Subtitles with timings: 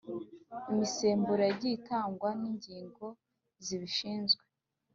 [0.71, 3.05] imisemburo yagiye itangwa n’ingingo
[3.65, 4.43] zibishinzwe,